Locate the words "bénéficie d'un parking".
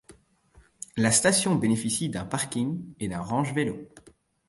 1.53-2.81